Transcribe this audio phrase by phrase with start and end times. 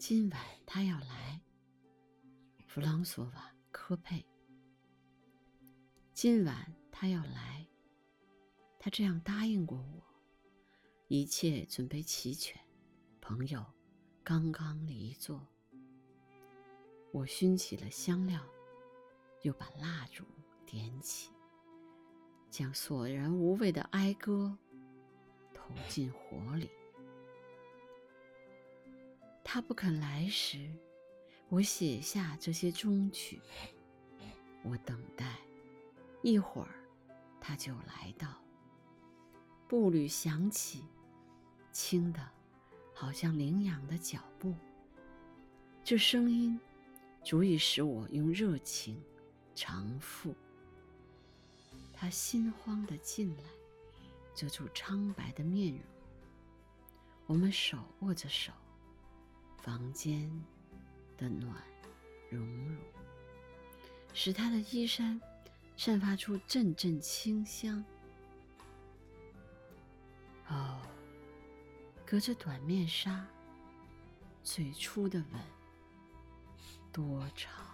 [0.00, 1.38] 今晚他要来。
[2.66, 3.32] 弗朗索瓦·
[3.70, 4.24] 科佩。
[6.14, 7.66] 今晚他要来，
[8.78, 10.02] 他这样答应过我。
[11.08, 12.58] 一切准备齐全，
[13.20, 13.62] 朋友
[14.24, 15.46] 刚刚离座。
[17.12, 18.42] 我熏起了香料，
[19.42, 20.24] 又把蜡烛
[20.64, 21.30] 点起，
[22.48, 24.56] 将索然无味的哀歌
[25.52, 26.70] 投进火里。
[29.52, 30.70] 他不肯来时，
[31.48, 33.40] 我写下这些终曲。
[34.62, 35.40] 我等待，
[36.22, 36.68] 一会儿
[37.40, 38.28] 他就来到。
[39.66, 40.84] 步履响起，
[41.72, 42.24] 轻的，
[42.94, 44.54] 好像羚羊的脚步。
[45.82, 46.56] 这声音
[47.24, 49.02] 足以使我用热情
[49.56, 50.32] 偿付。
[51.92, 53.42] 他心慌的进来，
[54.32, 55.82] 遮住苍白的面容。
[57.26, 58.52] 我们手握着手。
[59.62, 60.30] 房间
[61.16, 61.54] 的暖
[62.30, 62.76] 融融，
[64.14, 65.20] 使他的衣衫
[65.76, 67.84] 散发出阵阵清香。
[70.48, 70.80] 哦，
[72.06, 73.26] 隔着短面纱，
[74.42, 75.40] 最初的吻
[76.90, 77.69] 多长？